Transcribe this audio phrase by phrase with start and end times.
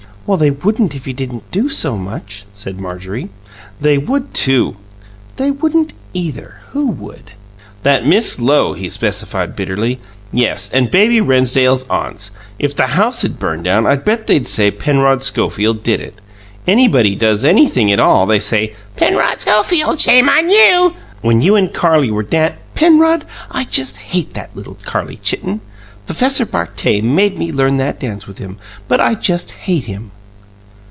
[0.27, 3.27] "Well, they wouldn't if you didn't do so much," said Marjorie.
[3.81, 4.77] "They would, too."
[5.35, 6.59] "They wouldn't, either.
[6.69, 7.31] Who would?"
[7.83, 9.99] "That Miss Lowe," he specified bitterly.
[10.31, 12.31] "Yes, and Baby Rennsdale's aunts.
[12.59, 16.21] If the house'd burn down, I bet they'd say Penrod Schofield did it!
[16.65, 21.73] Anybody does anything at ALL, they say, 'Penrod Schofield, shame on you!' When you and
[21.73, 25.59] Carlie were dan" "Penrod, I just hate that little Carlie Chitten.
[26.07, 28.57] P'fesser Bartet made me learn that dance with him;
[28.87, 30.11] but I just hate him."